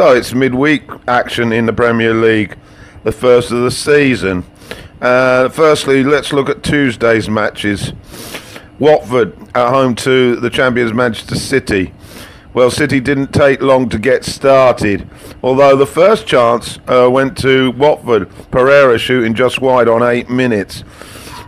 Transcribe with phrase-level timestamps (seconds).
[0.00, 2.56] So it's midweek action in the Premier League,
[3.04, 4.46] the first of the season.
[4.98, 7.92] Uh, firstly, let's look at Tuesday's matches.
[8.78, 11.92] Watford at home to the champions Manchester City.
[12.54, 15.06] Well, City didn't take long to get started,
[15.42, 18.30] although the first chance uh, went to Watford.
[18.50, 20.82] Pereira shooting just wide on eight minutes.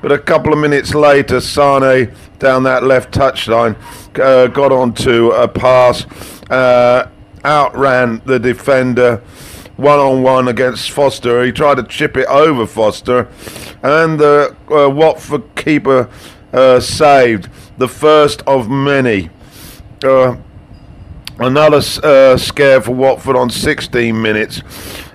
[0.02, 3.76] But a couple of minutes later, Sane down that left touchline
[4.20, 6.04] uh, got onto a pass,
[6.50, 7.08] uh,
[7.44, 9.22] outran the defender
[9.76, 11.44] one on one against Foster.
[11.44, 13.28] He tried to chip it over Foster,
[13.82, 16.08] and the uh, Watford keeper
[16.52, 19.30] uh, saved the first of many.
[20.04, 20.36] Uh,
[21.38, 24.62] another uh, scare for Watford on 16 minutes.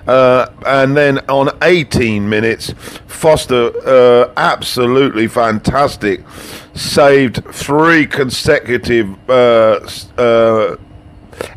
[0.08, 2.74] Uh, and then on 18 minutes,
[3.08, 6.24] Foster, uh, absolutely fantastic,
[6.74, 9.18] saved three consecutive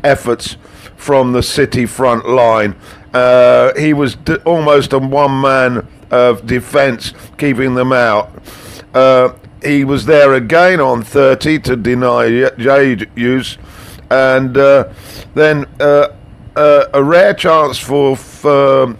[0.03, 0.57] efforts
[0.95, 2.75] from the City front line.
[3.13, 8.31] Uh, he was d- almost a one man of defence, keeping them out.
[9.63, 13.57] he was there again on 30 to deny Jade use
[14.11, 14.91] and uh,
[15.35, 16.09] then uh,
[16.55, 18.95] uh, a rare chance for, for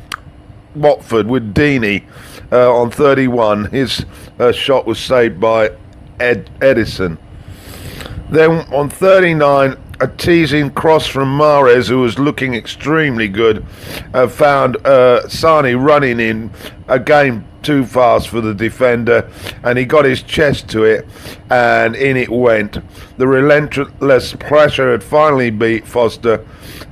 [0.73, 2.05] Watford with Deeney
[2.51, 3.65] uh, on 31.
[3.65, 4.05] His
[4.39, 5.71] uh, shot was saved by
[6.19, 7.17] Ed Ederson.
[8.29, 13.65] Then on 39, a teasing cross from Mahrez, who was looking extremely good,
[14.13, 16.51] uh, found uh, Sane running in
[16.87, 19.29] again too fast for the defender,
[19.63, 21.07] and he got his chest to it,
[21.51, 22.77] and in it went.
[23.17, 26.45] The relentless pressure had finally beat Foster,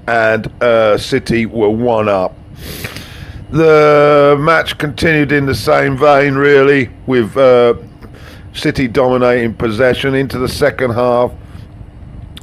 [0.07, 2.35] and uh, City were one up.
[3.49, 7.73] The match continued in the same vein, really, with uh,
[8.53, 11.31] City dominating possession into the second half.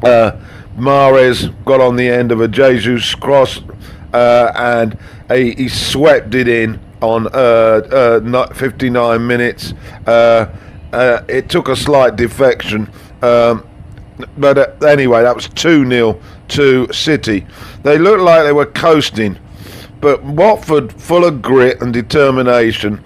[0.02, 0.32] Uh,
[0.76, 3.60] Mahrez got on the end of a Jesus cross
[4.12, 4.98] uh, and
[5.30, 9.74] he, he, swept it in on uh, uh, 59 minutes.
[10.06, 10.46] Uh,
[10.92, 12.90] uh, it took a slight defection.
[13.22, 13.66] Um,
[14.38, 17.46] but uh, anyway, that was 2 0 to City.
[17.82, 19.38] They looked like they were coasting,
[20.00, 23.04] but Watford, full of grit and determination,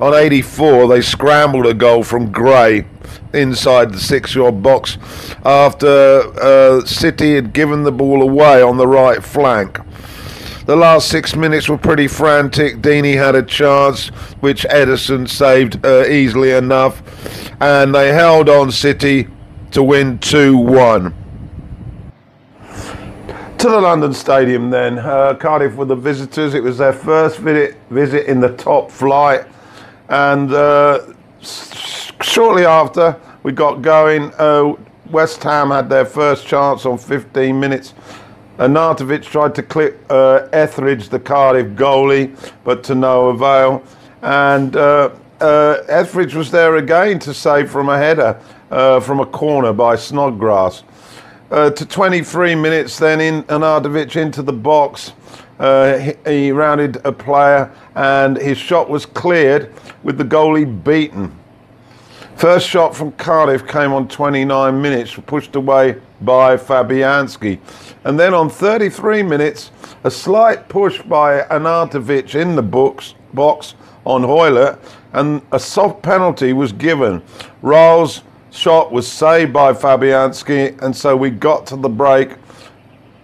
[0.00, 2.86] on 84, they scrambled a goal from Gray
[3.32, 4.98] inside the six-yard box
[5.44, 9.78] after uh, City had given the ball away on the right flank.
[10.66, 12.76] The last six minutes were pretty frantic.
[12.76, 14.08] Deeney had a chance,
[14.40, 17.02] which Ederson saved uh, easily enough,
[17.60, 19.26] and they held on City
[19.72, 21.14] to win 2 1.
[23.58, 24.98] To the London Stadium, then.
[24.98, 26.54] Uh, Cardiff were the visitors.
[26.54, 29.46] It was their first visit, visit in the top flight
[30.10, 31.00] and uh,
[32.22, 34.74] shortly after we got going, uh,
[35.10, 37.94] West Ham had their first chance on 15 minutes.
[38.58, 43.82] Arnautovic tried to clip uh, Etheridge, the Cardiff goalie, but to no avail.
[44.22, 45.10] And uh,
[45.40, 48.38] uh, Etheridge was there again to save from a header
[48.70, 50.84] uh, from a corner by Snodgrass.
[51.50, 53.44] Uh, to 23 minutes, then in
[54.16, 55.12] into the box.
[55.58, 59.70] Uh, he, he, rounded a player and his shot was cleared
[60.02, 61.39] with the goalie beaten.
[62.40, 67.60] First shot from Cardiff came on 29 minutes, pushed away by Fabianski.
[68.04, 69.72] And then on 33 minutes,
[70.04, 73.74] a slight push by Arnautovic in the books, box
[74.06, 74.78] on Hoilett,
[75.12, 77.22] and a soft penalty was given.
[77.60, 82.36] Rowell's shot was saved by Fabianski, and so we got to the break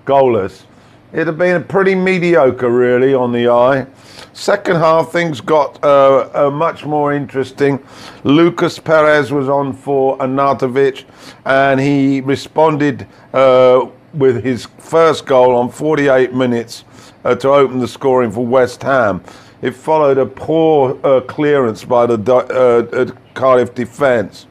[0.04, 0.64] goalless.
[1.12, 3.86] It had been pretty mediocre, really, on the eye.
[4.32, 7.82] Second half, things got uh, uh, much more interesting.
[8.24, 11.04] Lucas Perez was on for Arnautovic,
[11.44, 16.84] and he responded uh, with his first goal on 48 minutes
[17.24, 19.22] uh, to open the scoring for West Ham.
[19.62, 24.46] It followed a poor uh, clearance by the uh, Cardiff defence.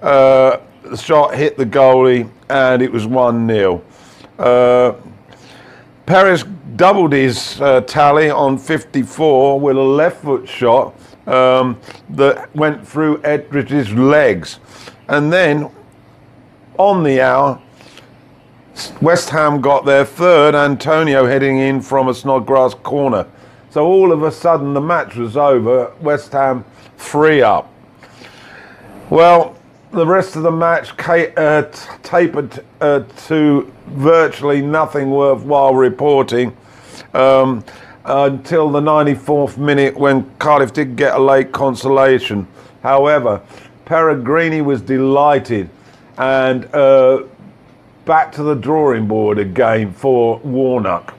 [0.00, 0.60] the
[0.96, 3.82] shot hit the goalie, and it was 1 0.
[6.08, 6.42] Perez
[6.76, 10.94] doubled his uh, tally on 54 with a left foot shot
[11.26, 11.78] um,
[12.08, 14.58] that went through Etheridge's legs.
[15.08, 15.70] And then
[16.78, 17.60] on the hour,
[19.02, 23.26] West Ham got their third, Antonio heading in from a Snodgrass corner.
[23.68, 26.64] So all of a sudden the match was over, West Ham
[26.96, 27.70] three up.
[29.10, 29.57] Well,
[29.90, 31.62] the rest of the match uh,
[32.02, 36.56] tapered uh, to virtually nothing worthwhile reporting
[37.14, 37.64] um,
[38.04, 42.46] until the 94th minute when Cardiff did get a late consolation.
[42.82, 43.40] However,
[43.86, 45.70] Pellegrini was delighted
[46.18, 47.24] and uh,
[48.04, 51.14] back to the drawing board again for Warnock.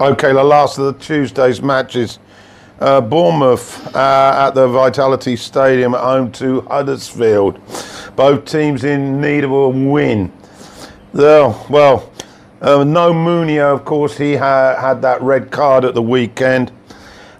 [0.00, 2.18] Okay, the last of the Tuesday's matches.
[2.82, 7.60] Uh, Bournemouth uh, at the Vitality Stadium at home to Huddersfield.
[8.16, 10.32] Both teams in need of a win.
[11.12, 12.12] Well, well
[12.60, 16.72] uh, no Munir, of course, he ha- had that red card at the weekend.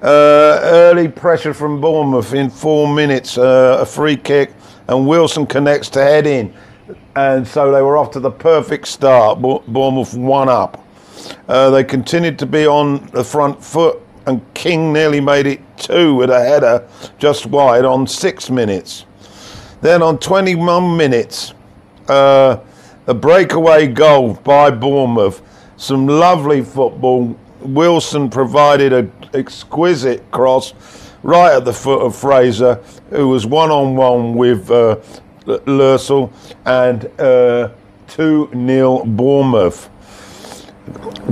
[0.00, 4.52] Uh, early pressure from Bournemouth in four minutes, uh, a free kick,
[4.86, 6.54] and Wilson connects to head in.
[7.16, 9.42] And so they were off to the perfect start.
[9.42, 10.86] Bournemouth one up.
[11.48, 16.14] Uh, they continued to be on the front foot, and King nearly made it two
[16.14, 16.86] with a header
[17.18, 19.04] just wide on six minutes.
[19.80, 21.54] Then on 21 minutes,
[22.08, 22.58] uh,
[23.06, 25.42] a breakaway goal by Bournemouth.
[25.76, 27.36] Some lovely football.
[27.60, 30.74] Wilson provided an exquisite cross
[31.22, 32.76] right at the foot of Fraser,
[33.10, 34.96] who was one on one with uh,
[35.46, 36.32] Lössl,
[36.64, 37.70] and uh,
[38.08, 39.88] 2 uh, 0 Bournemouth.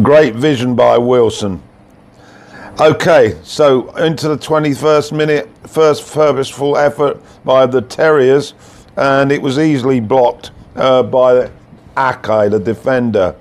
[0.03, 1.63] Great vision by Wilson.
[2.79, 8.55] Okay, so into the 21st minute, first purposeful effort by the Terriers,
[8.97, 11.51] and it was easily blocked uh, by
[11.97, 13.35] Aké, the defender.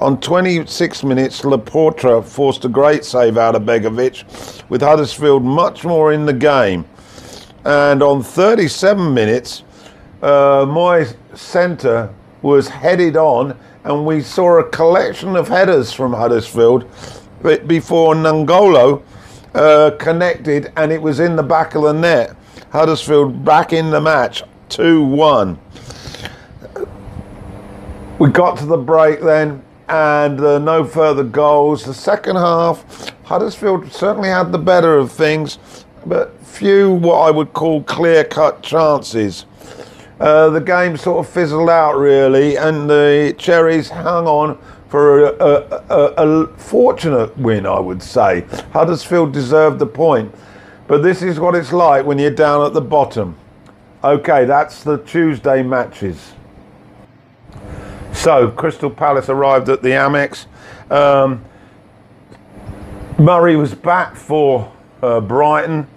[0.00, 6.12] On 26 minutes, Laporta forced a great save out of Begovic, with Huddersfield much more
[6.12, 6.84] in the game.
[7.64, 9.62] And on 37 minutes,
[10.20, 12.12] uh, my centre
[12.42, 16.90] was headed on and we saw a collection of headers from Huddersfield
[17.44, 19.02] before Nangolo
[19.54, 22.34] uh, connected and it was in the back of the net.
[22.70, 25.58] Huddersfield back in the match, 2 1.
[28.18, 31.84] We got to the break then and uh, no further goals.
[31.84, 35.58] The second half, Huddersfield certainly had the better of things,
[36.06, 39.44] but few what I would call clear cut chances.
[40.18, 44.58] Uh, the game sort of fizzled out really, and the Cherries hung on
[44.94, 48.42] for a, a, a, a, fortunate win, I would say.
[48.72, 50.32] Huddersfield deserved the point,
[50.86, 53.36] but this is what it's like when you're down at the bottom.
[54.04, 56.34] Okay, that's the Tuesday matches.
[58.12, 60.46] So, Crystal Palace arrived at the Amex.
[60.92, 61.44] Um,
[63.18, 65.88] Murray was back for uh, Brighton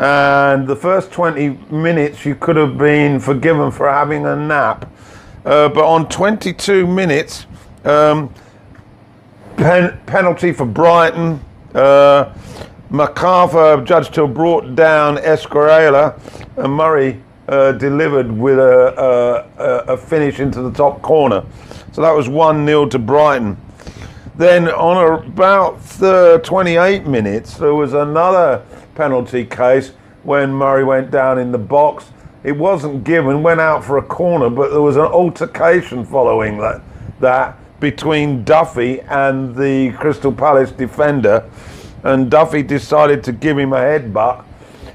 [0.00, 4.90] and the first 20 minutes you could have been forgiven for having a nap.
[5.44, 7.46] Uh, but on 22 minutes,
[7.84, 8.32] um,
[9.56, 11.40] pen- penalty for Brighton.
[11.74, 12.32] Uh,
[12.90, 16.18] McArthur judged to brought down Esquerela,
[16.56, 21.44] and Murray uh, delivered with a, a, a, finish into the top corner.
[21.92, 23.56] So that was 1 0 to Brighton.
[24.36, 25.80] Then on about
[26.44, 28.64] 28 minutes, there was another
[28.94, 29.92] penalty case
[30.22, 32.06] when Murray went down in the box.
[32.42, 36.82] It wasn't given, went out for a corner, but there was an altercation following that,
[37.20, 41.44] that between Duffy and the Crystal Palace defender.
[42.02, 44.42] And Duffy decided to give him a headbutt.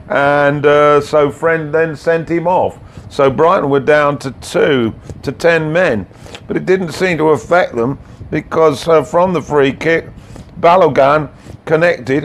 [0.08, 2.80] And uh, so Friend then sent him off.
[3.12, 6.08] So Brighton were down to two to ten men.
[6.48, 8.00] But it didn't seem to affect them
[8.32, 10.08] because uh, from the free kick,
[10.60, 11.30] Balogun
[11.66, 12.24] connected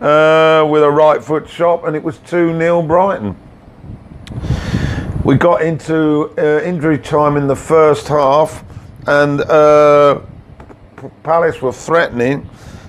[0.00, 3.36] uh, with a right foot shot, and it was 2 0 Brighton.
[5.24, 8.64] We got into uh, injury time in the first half,
[9.06, 10.20] and uh,
[11.22, 12.48] Palace were threatening.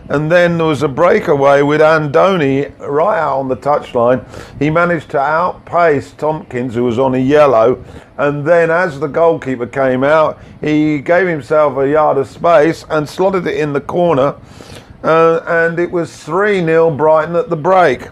[0.10, 4.26] And then there was a breakaway with Andoni right out on the touchline.
[4.60, 7.82] He managed to outpace Tompkins, who was on a yellow.
[8.18, 13.08] And then, as the goalkeeper came out, he gave himself a yard of space and
[13.08, 14.36] slotted it in the corner
[15.04, 18.08] uh, and it was 3 0 Brighton at the break.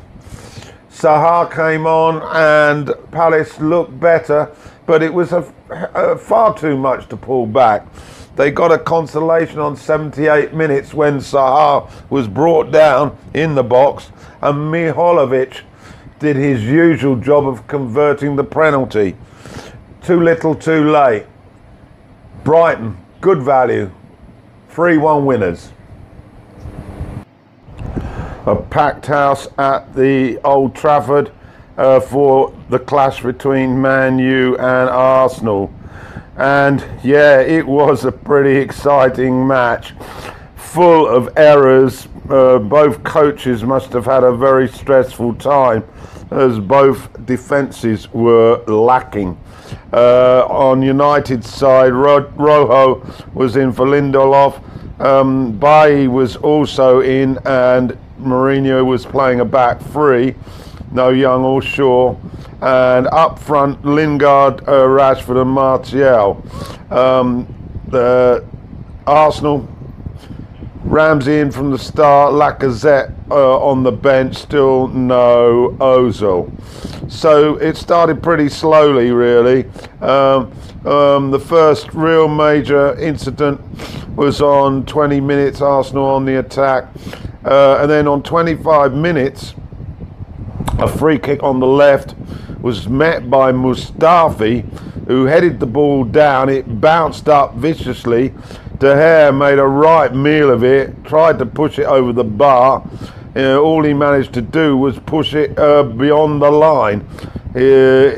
[0.91, 4.51] Zaha came on and Palace looked better,
[4.85, 7.87] but it was a, a far too much to pull back.
[8.35, 14.11] They got a consolation on 78 minutes when Zaha was brought down in the box
[14.41, 15.61] and Miholovic
[16.19, 19.15] did his usual job of converting the penalty.
[20.01, 21.25] Too little, too late.
[22.43, 23.91] Brighton, good value.
[24.69, 25.71] 3 1 winners
[28.49, 31.31] a packed house at the Old Trafford
[31.79, 35.73] uh, for the clash between Man U and Arsenal.
[36.35, 39.93] And yeah, it was a pretty exciting match,
[40.55, 42.07] full of errors.
[42.29, 45.83] Uh, both coaches must have had a very stressful time
[46.31, 49.39] as both defences were lacking.
[49.93, 54.61] Uh, on United's side, Ro- Rojo was in for Lindelof.
[55.01, 60.35] Um, Bailly was also in, and Mourinho was playing a back three,
[60.91, 62.15] no Young or Shaw,
[62.61, 66.43] and up front Lingard, uh, Rashford, and Martial.
[66.91, 67.47] Um,
[67.87, 68.45] the
[69.07, 69.67] Arsenal
[70.83, 76.49] Ramsey in from the start, Lacazette uh, on the bench, still no Ozil.
[77.11, 79.65] So it started pretty slowly, really.
[80.01, 80.51] Um,
[80.85, 83.59] um, the first real major incident
[84.15, 86.85] was on 20 minutes, Arsenal on the attack.
[87.43, 89.55] Uh, and then on 25 minutes,
[90.81, 92.15] a free kick on the left
[92.61, 94.61] was met by Mustafi,
[95.07, 96.47] who headed the ball down.
[96.49, 98.29] It bounced up viciously.
[98.77, 102.87] De Gea made a right meal of it, tried to push it over the bar.
[103.35, 107.05] Uh, all he managed to do was push it uh, beyond the line.
[107.55, 107.59] Uh,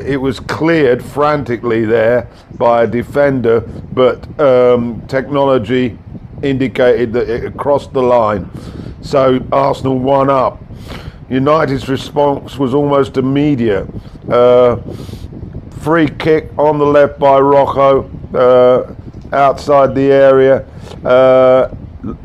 [0.06, 2.28] it was cleared frantically there
[2.58, 3.60] by a defender,
[3.92, 5.98] but um, technology
[6.42, 8.48] indicated that it crossed the line.
[9.00, 10.61] So Arsenal won up.
[11.32, 13.88] United's response was almost immediate.
[14.30, 14.76] Uh,
[15.80, 18.94] free kick on the left by Rojo uh,
[19.34, 20.66] outside the area.
[21.02, 21.74] Uh,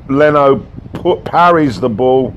[0.09, 0.57] Leno
[0.91, 2.31] put, parries the ball.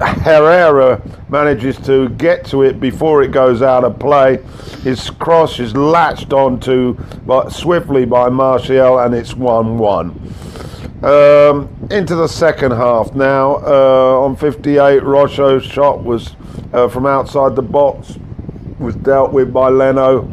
[0.00, 4.42] Herrera manages to get to it before it goes out of play.
[4.82, 6.98] His cross is latched onto
[7.48, 10.34] swiftly by Martial, and it's 1 1.
[11.04, 13.56] Um, into the second half now.
[13.56, 16.34] Uh, on 58, Rojo's shot was
[16.72, 18.18] uh, from outside the box,
[18.78, 20.28] was dealt with by Leno.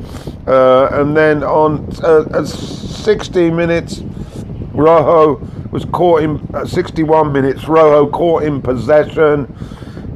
[0.47, 4.01] Uh, and then on uh, 60 minutes,
[4.73, 5.35] Rojo
[5.71, 7.67] was caught in uh, 61 minutes.
[7.67, 9.45] Rojo caught in possession.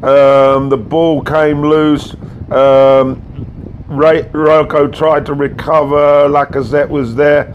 [0.04, 2.16] Um, the ball came loose.
[2.52, 3.22] Um,
[3.88, 6.28] Rojo tried to recover.
[6.28, 7.54] Lacazette was there.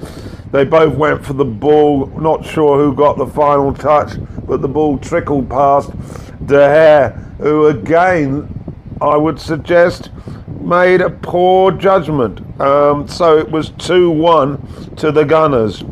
[0.53, 2.07] They both went for the ball.
[2.19, 4.15] Not sure who got the final touch,
[4.47, 5.91] but the ball trickled past
[6.45, 8.49] De Gea, who again,
[9.01, 10.11] I would suggest,
[10.61, 12.41] made a poor judgment.
[12.61, 15.85] Um, so it was 2 1 to the Gunners.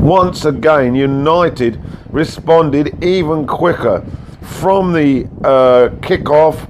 [0.00, 4.04] Once again, United responded even quicker.
[4.40, 6.66] From the uh, kick-off,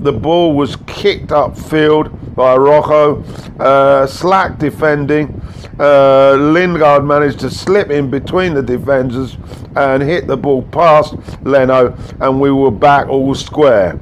[0.00, 3.22] the ball was kicked upfield by Rojo,
[3.60, 5.39] uh, slack defending,
[5.80, 9.38] uh, Lingard managed to slip in between the defenders
[9.76, 13.98] and hit the ball past Leno, and we were back all square.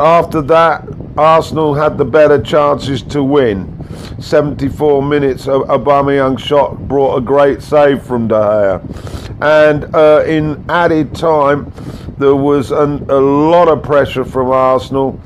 [0.00, 0.88] After that,
[1.18, 3.74] Arsenal had the better chances to win.
[4.20, 9.34] 74 minutes, Aubameyang shot brought a great save from De Gea.
[9.40, 11.72] And uh, in added time,
[12.16, 15.20] there was an, a lot of pressure from Arsenal.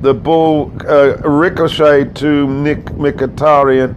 [0.00, 3.94] The ball uh, ricocheted to Nick Mkhitaryan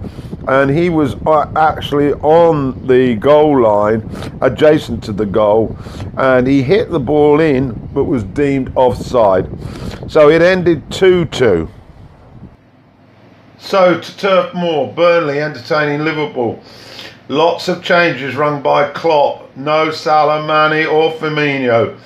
[0.47, 4.09] and he was uh, actually on the goal line,
[4.41, 5.77] adjacent to the goal,
[6.17, 9.49] and he hit the ball in, but was deemed offside.
[10.09, 11.69] So it ended 2 2.
[13.57, 16.61] So to Turf Moor, Burnley entertaining Liverpool.
[17.29, 19.55] Lots of changes rung by Klopp.
[19.55, 21.97] No Salah, Mane or Firmino.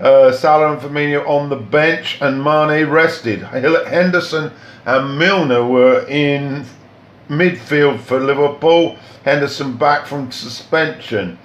[0.00, 3.40] Uh, Salah and Firmino on the bench and Mane rested.
[3.42, 4.50] Henderson
[4.86, 6.64] and Milner were in
[7.32, 8.96] midfield for Liverpool.
[9.24, 11.38] Henderson back from suspension.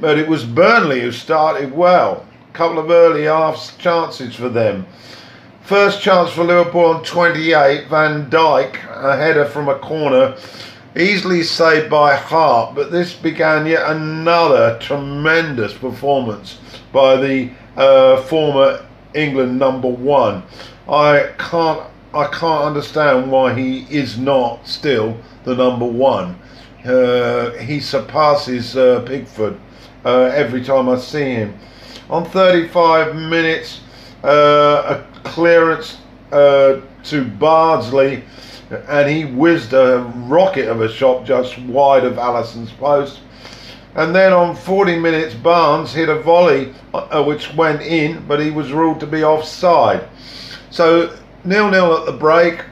[0.00, 2.26] But it was Burnley who started well.
[2.48, 4.86] A couple of early half chances for them.
[5.62, 7.88] First chance for Liverpool on 28.
[7.88, 10.36] Van Dijk, a header from a corner,
[10.96, 12.74] easily saved by Hart.
[12.74, 16.58] But this began yet another tremendous performance
[16.92, 20.42] by the uh, former England number one.
[20.88, 21.82] I can't
[22.14, 26.38] I can't understand why he is not still the number one.
[26.84, 29.58] Uh, he surpasses uh, Pickford
[30.04, 31.58] uh, every time I see him.
[32.08, 33.80] On 35 minutes,
[34.22, 35.98] uh, a clearance
[36.30, 38.22] uh, to Bardsley,
[38.88, 43.20] and he whizzed a rocket of a shot just wide of Alisson's post.
[43.96, 48.50] And then on 40 minutes, Barnes hit a volley uh, which went in, but he
[48.50, 50.06] was ruled to be offside.
[50.70, 52.64] So nil-nil at the break.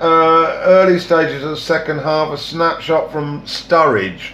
[0.00, 4.32] Uh, early stages of the second half, a snapshot from Sturridge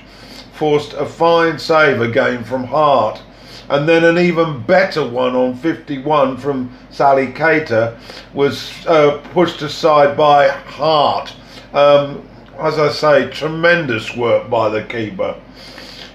[0.56, 3.20] forced a fine save again from Hart.
[3.68, 7.99] And then an even better one on 51 from Sally Keita
[8.32, 11.35] was uh, pushed aside by Hart.
[11.73, 15.35] Um, as I say, tremendous work by the keeper.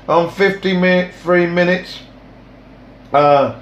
[0.08, 2.00] On 53 minutes,
[3.14, 3.60] uh,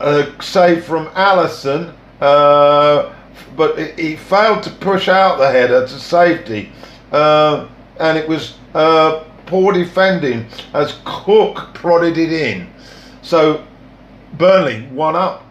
[0.00, 1.94] a save from Alisson.
[2.20, 3.14] Uh,
[3.56, 6.72] but he failed to push out the header to safety,
[7.12, 7.68] uh,
[7.98, 12.68] and it was uh, poor defending as Cork prodded it in.
[13.22, 13.66] So
[14.34, 15.46] Burnley won up,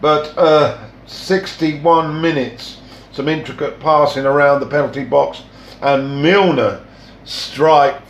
[0.00, 2.78] but uh, 61 minutes,
[3.12, 5.42] some intricate passing around the penalty box,
[5.80, 6.84] and Milner
[7.24, 8.00] strike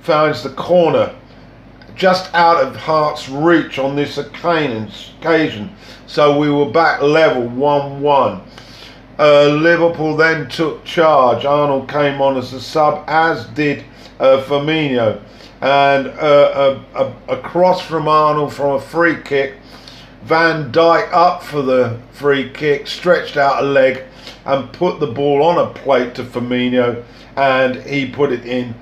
[0.00, 1.14] finds the corner
[1.98, 5.70] just out of Hart's reach on this occasion.
[6.06, 8.40] So we were back level 1 1.
[9.18, 11.44] Uh, Liverpool then took charge.
[11.44, 13.84] Arnold came on as a sub, as did
[14.20, 15.20] uh, Firmino.
[15.60, 16.78] And uh,
[17.28, 19.54] across from Arnold from a free kick,
[20.22, 24.04] Van Dijk up for the free kick, stretched out a leg
[24.44, 27.02] and put the ball on a plate to Firmino,
[27.34, 28.72] and he put it in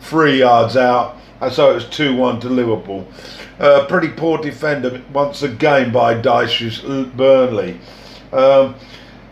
[0.00, 1.16] three yards out.
[1.50, 3.06] So it was 2 1 to Liverpool.
[3.58, 6.80] Uh, pretty poor defender once again by Dyche's
[7.14, 7.78] Burnley.
[8.32, 8.74] Um,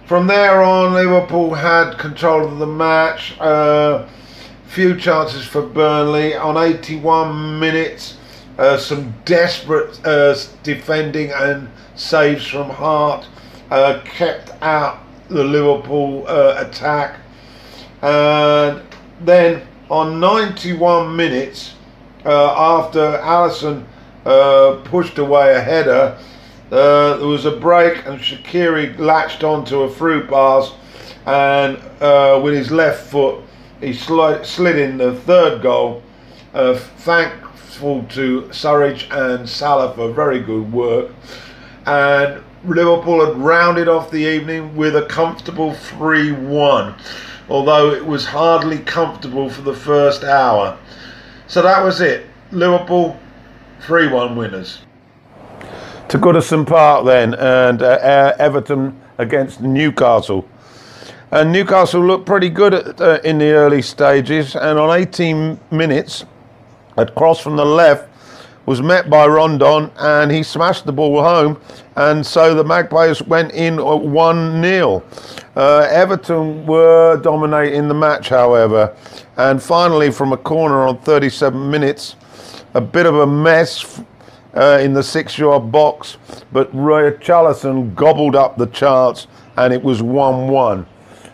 [0.06, 3.38] from there on, Liverpool had control of the match.
[3.40, 4.06] Uh,
[4.66, 8.18] few chances for Burnley on 81 minutes.
[8.58, 13.26] Uh, some desperate uh, defending and saves from Hart
[13.70, 17.18] uh, kept out the Liverpool uh, attack.
[18.02, 18.82] And
[19.20, 21.73] then on 91 minutes,
[22.24, 23.84] uh, after Alisson
[24.24, 26.18] uh, pushed away a header,
[26.70, 30.72] uh, there was a break and Shaqiri latched onto a through pass
[31.26, 33.42] and uh, with his left foot
[33.80, 36.02] he slid, slid in the third goal.
[36.54, 41.10] Uh, thankful to Sturridge and Salah for very good work.
[41.84, 46.94] And Liverpool had rounded off the evening with a comfortable 3 1,
[47.50, 50.78] although it was hardly comfortable for the first hour.
[51.46, 52.26] So that was it.
[52.50, 53.18] Liverpool
[53.80, 54.80] 3 1 winners
[56.08, 60.48] to Goodison Park then, and uh, Everton against Newcastle.
[61.32, 66.24] And Newcastle looked pretty good at, uh, in the early stages, and on 18 minutes,
[66.96, 68.08] a cross from the left
[68.66, 71.60] was met by Rondon, and he smashed the ball home,
[71.96, 75.02] and so the Magpies went in 1 0.
[75.56, 78.96] Uh, Everton were dominating the match, however,
[79.36, 82.16] and finally, from a corner on 37 minutes,
[82.74, 84.02] a bit of a mess
[84.54, 86.16] uh, in the six yard box,
[86.52, 90.86] but Roy Richarlison gobbled up the chance and it was 1 1.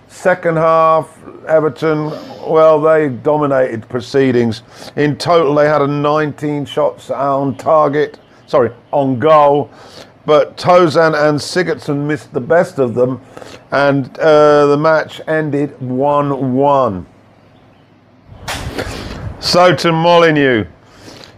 [0.09, 1.19] Second half,
[1.51, 2.11] Everton,
[2.49, 4.63] well, they dominated proceedings.
[4.95, 9.69] In total, they had a 19 shots on target, sorry, on goal.
[10.27, 13.21] But Tosun and Sigurdsson missed the best of them,
[13.73, 17.07] and uh, the match ended 1 1.
[19.41, 20.67] So to Molineux.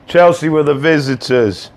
[0.07, 1.71] Chelsea were the visitors.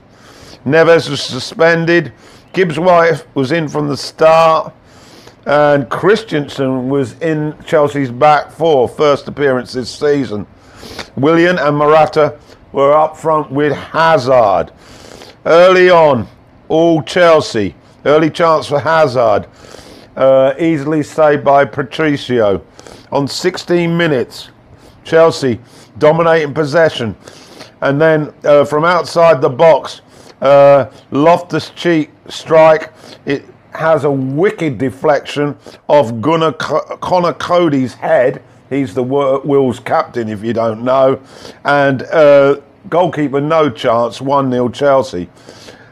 [0.65, 2.12] Neves was suspended.
[2.52, 4.74] Gibbs White was in from the start.
[5.46, 10.48] And Christensen was in Chelsea's back four, first appearance this season.
[11.16, 12.40] Willian and Morata
[12.72, 14.72] were up front with Hazard.
[15.46, 16.28] Early on,
[16.68, 17.76] all Chelsea.
[18.06, 19.48] Early chance for Hazard.
[20.16, 22.66] Uh, easily saved by Patricio.
[23.12, 24.50] On 16 minutes,
[25.04, 25.60] Chelsea
[25.98, 27.16] dominating possession
[27.82, 30.02] and then uh, from outside the box,
[30.42, 32.92] uh, Loftus Cheek strike.
[33.26, 35.58] It has a wicked deflection
[35.90, 38.42] of Gunnar Co- Conor Coady's head.
[38.70, 41.22] He's the Wolves captain, if you don't know.
[41.64, 45.30] And uh, goalkeeper, no chance, 1 0 Chelsea.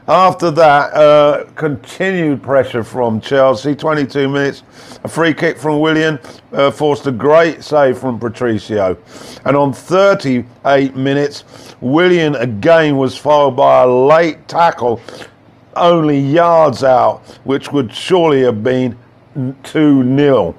[0.05, 3.73] After that, uh, continued pressure from Chelsea.
[3.73, 4.63] 22 minutes,
[5.01, 6.19] a free kick from Willian
[6.51, 8.97] uh, forced a great save from Patricio.
[9.45, 11.45] And on 38 minutes,
[11.79, 14.99] Willian again was followed by a late tackle,
[15.75, 18.97] only yards out, which would surely have been
[19.63, 20.55] 2 0.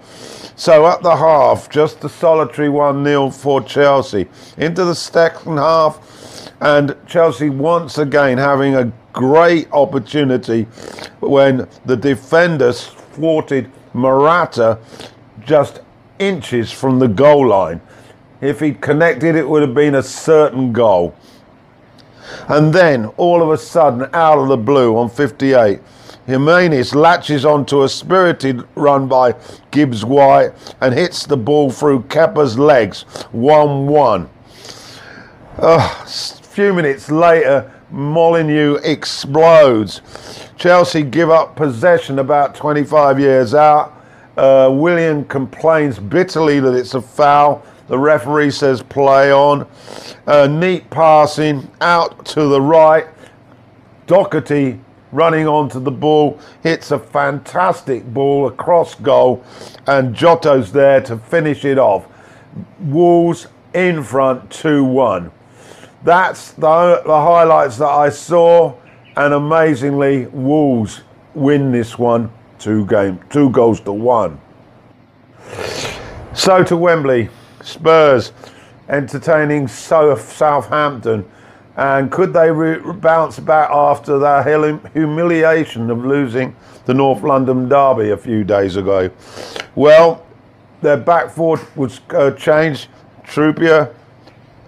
[0.57, 4.27] So at the half, just a solitary 1 0 for Chelsea.
[4.57, 10.65] Into the second half, and Chelsea once again having a great opportunity
[11.21, 14.79] when the defender thwarted Morata
[15.45, 15.81] just
[16.19, 17.81] inches from the goal line.
[18.41, 21.15] If he'd connected, it would have been a certain goal.
[22.49, 25.81] And then, all of a sudden, out of the blue on 58,
[26.27, 29.35] Jimenez latches onto a spirited run by
[29.71, 34.31] Gibbs White and hits the ball through Kepa's legs 1 1.
[35.59, 40.01] A few minutes later, Molineux explodes.
[40.57, 43.93] Chelsea give up possession about 25 years out.
[44.37, 47.65] Uh, Willian complains bitterly that it's a foul.
[47.89, 49.67] The referee says play on.
[50.27, 53.07] Neat passing out to the right.
[54.07, 54.81] Doherty
[55.13, 59.45] running onto the ball hits a fantastic ball across goal,
[59.87, 62.07] and Jota's there to finish it off.
[62.81, 65.31] Wolves in front 2 1.
[66.03, 68.75] That's the, the highlights that I saw,
[69.17, 71.03] and amazingly, Wolves
[71.35, 74.41] win this one two game, two goals to one.
[76.35, 77.29] So to Wembley,
[77.65, 78.33] Spurs
[78.89, 81.29] entertaining Southampton.
[81.77, 84.47] And could they re- bounce back after that
[84.93, 89.11] humiliation of losing the North London Derby a few days ago?
[89.75, 90.25] Well,
[90.83, 92.89] their back four was uh, changed.
[93.25, 93.93] Trippier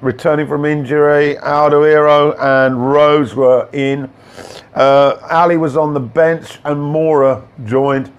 [0.01, 4.11] returning from injury, Alderweireld and Rose were in.
[4.75, 8.13] Uh, Alli was on the bench and Moura joined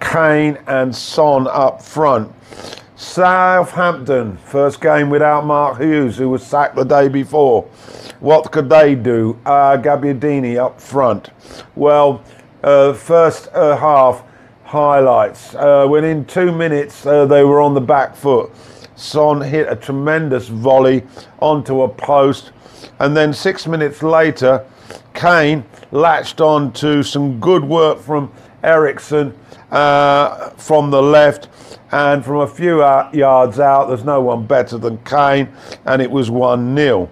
[0.00, 2.32] Kane and Son up front.
[2.98, 7.64] Southampton, first game without Mark Hughes, who was sacked the day before.
[8.20, 9.38] What could they do?
[9.44, 11.28] Uh, Gabbiadini up front.
[11.74, 12.24] Well,
[12.64, 14.24] uh, first uh, half
[14.64, 15.54] highlights.
[15.54, 18.50] Uh, within two minutes, uh, they were on the back foot.
[18.94, 21.04] Son hit a tremendous volley
[21.40, 22.52] onto a post,
[22.98, 24.64] and then six minutes later,
[25.12, 28.32] Kane latched on to some good work from
[28.66, 29.32] Eriksen
[29.70, 31.48] uh, from the left
[31.92, 35.48] and from a few yards out, there's no one better than Kane,
[35.84, 37.08] and it was 1 0.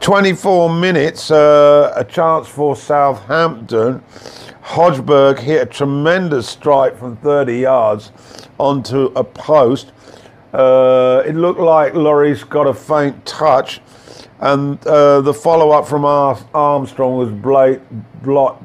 [0.00, 4.02] 24 minutes, uh, a chance for Southampton.
[4.64, 8.10] Hojbjerg hit a tremendous strike from 30 yards
[8.58, 9.92] onto a post.
[10.52, 13.80] Uh, it looked like Lloris got a faint touch,
[14.40, 18.58] and uh, the follow up from Armstrong was bla-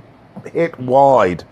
[0.50, 1.44] hit wide.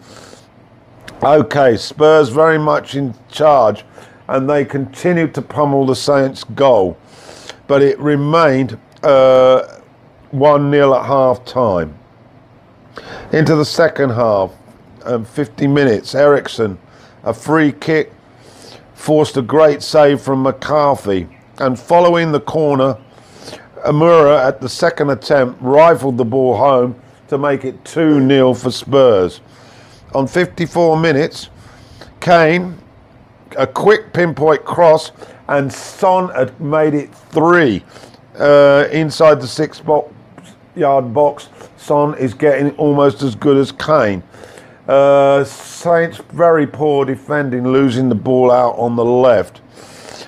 [1.23, 3.86] Okay, Spurs very much in charge,
[4.27, 6.97] and they continued to pummel the Saints' goal,
[7.67, 9.79] but it remained uh,
[10.31, 11.97] 1 0 at half time.
[13.31, 14.51] Into the second half,
[15.03, 16.77] um, 50 minutes, Eriksen,
[17.23, 18.12] a free kick,
[18.93, 21.27] forced a great save from McCarthy,
[21.60, 22.97] and following the corner,
[23.86, 28.72] Amura at the second attempt rifled the ball home to make it 2 0 for
[28.72, 29.42] Spurs
[30.14, 31.50] on 54 minutes.
[32.20, 32.78] Kane,
[33.58, 35.12] a quick pinpoint cross,
[35.48, 37.84] and Son had made it three
[38.38, 40.12] uh, inside the six box,
[40.76, 41.50] yard box.
[41.78, 44.24] Son is getting almost as good as Kane.
[44.88, 49.62] Uh, Saints very poor defending, losing the ball out on the left.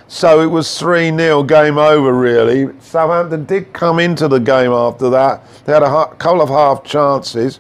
[0.08, 2.74] So it was 3 0 game over, really.
[2.80, 5.43] Southampton did come into the game after that.
[5.65, 7.60] They had a couple of half chances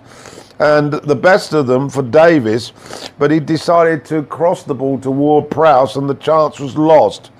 [0.59, 2.71] and the best of them for Davis,
[3.19, 7.31] but he decided to cross the ball to toward Prowse and the chance was lost.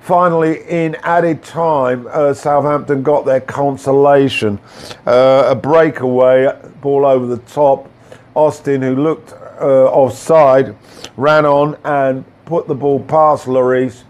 [0.00, 4.58] Finally, in added time, uh, Southampton got their consolation.
[5.04, 6.48] Uh, a breakaway,
[6.80, 7.90] ball over the top.
[8.34, 10.76] Austin, who looked uh, offside,
[11.16, 14.04] ran on and put the ball past Lloris.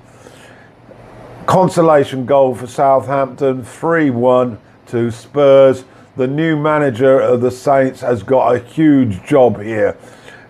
[1.48, 4.58] Consolation goal for Southampton, 3 1
[4.88, 5.84] to Spurs
[6.18, 9.96] the new manager of the Saints has got a huge job here.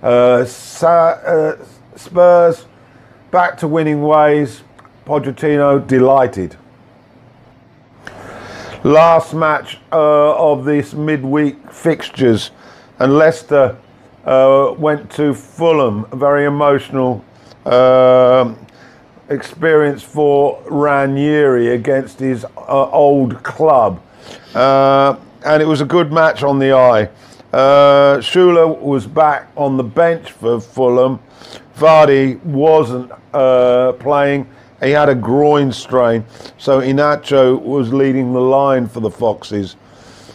[0.03, 0.45] Uh,
[0.83, 1.57] uh,
[1.95, 2.65] Spurs
[3.31, 4.63] back to winning ways.
[5.07, 6.57] Pochettino delighted.
[8.83, 12.51] Last match uh, of this midweek fixtures,
[12.99, 13.77] and Leicester
[14.25, 16.07] uh, went to Fulham.
[16.19, 17.25] Very emotional
[17.67, 18.59] um,
[19.29, 24.03] experience for Ranieri against his uh, old club.
[24.55, 27.09] Uh, and it was a good match on the eye.
[27.53, 28.21] Uh,
[28.81, 31.19] was back on the bench for Fulham.
[31.77, 34.49] Vardy wasn't uh, playing.
[34.83, 36.25] He had a groin strain,
[36.57, 39.77] so Iheanacho was leading the line for the Foxes.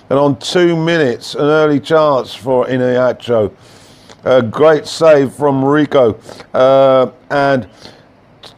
[0.10, 3.53] And on two minutes, an early chance for Iheanacho.
[4.25, 6.19] A great save from Rico.
[6.53, 7.69] Uh, and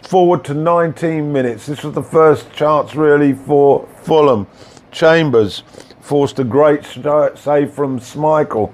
[0.07, 1.65] forward to 19 minutes.
[1.65, 4.47] This was the first chance really for Fulham.
[4.91, 5.63] Chambers
[5.99, 8.71] forced a great save from Schmeichel.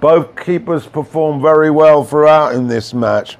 [0.00, 3.38] Both keepers performed very well throughout in this match.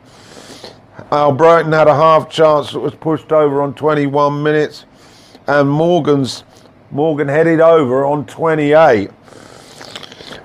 [1.11, 4.85] Albrighton had a half chance that was pushed over on 21 minutes,
[5.49, 6.45] and Morgan's
[6.93, 9.11] Morgan headed over on 28.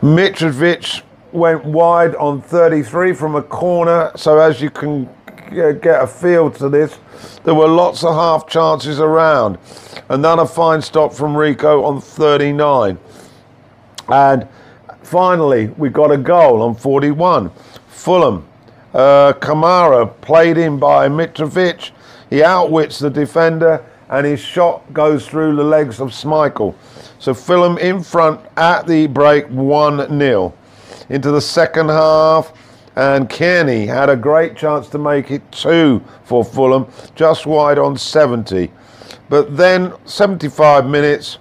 [0.01, 5.10] Mitrovic went wide on 33 from a corner, so as you can
[5.51, 6.97] get a feel to this,
[7.43, 9.57] there were lots of half chances around.
[10.10, 12.97] Another fine stop from Rico on 39.
[14.10, 14.47] And
[15.03, 17.51] finally, we got a goal on 41.
[17.88, 18.47] Fulham.
[18.93, 21.91] Uh, Kamara played in by Mitrovic.
[22.29, 26.73] He outwits the defender and his shot goes through the legs of Schmeichel.
[27.19, 30.53] So Fulham in front at the break 1 0.
[31.10, 32.53] Into the second half,
[32.97, 37.95] and Kenny had a great chance to make it two for Fulham, just wide on
[37.95, 38.71] 70.
[39.29, 41.38] But then 75 minutes,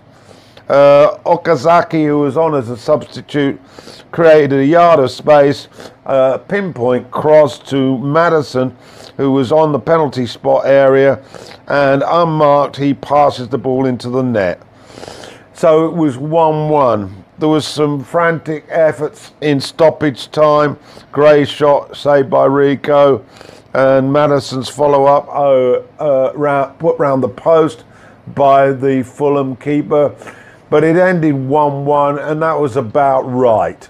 [0.69, 3.59] uh, Okazaki, who was on as a substitute,
[4.11, 5.69] created a yard of space,
[6.47, 8.77] pinpoint cross to Maddison,
[9.17, 11.23] who was on the penalty spot area,
[11.69, 14.61] and unmarked, he passes the ball into the net.
[15.55, 17.25] So it was 1 1.
[17.39, 20.79] There was some frantic efforts in stoppage time.
[21.13, 23.25] Gray shot saved by Rico,
[23.75, 27.85] and Maddison's follow up uh, uh, round, put round the post
[28.29, 30.15] by the Fulham keeper.
[30.71, 33.87] But it ended 1 1, and that was about right.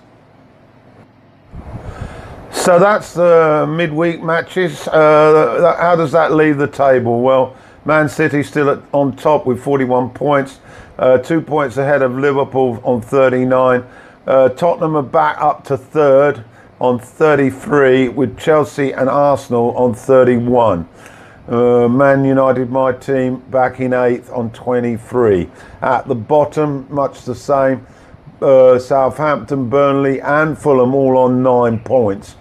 [2.50, 4.88] So that's the midweek matches.
[4.88, 7.20] Uh, how does that leave the table?
[7.20, 7.54] Well,
[7.84, 10.58] Man City still at, on top with 41 points,
[10.98, 13.84] uh, two points ahead of Liverpool on 39.
[14.26, 16.44] Uh, Tottenham are back up to third
[16.80, 20.88] on 33, with Chelsea and Arsenal on 31.
[21.48, 25.48] Uh, Man United, my team, back in eighth on 23.
[25.80, 27.86] At the bottom, much the same.
[28.42, 32.34] Uh, Southampton, Burnley, and Fulham all on nine points.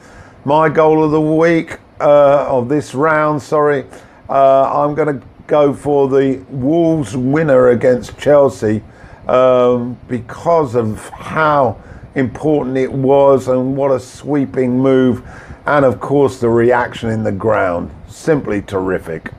[0.44, 3.86] My goal of the week, uh, of this round, sorry,
[4.28, 8.84] uh, I'm going to go for the Wolves winner against Chelsea
[9.28, 11.82] um, because of how
[12.16, 15.24] important it was and what a sweeping move,
[15.66, 17.92] and of course the reaction in the ground.
[18.08, 19.32] Simply terrific.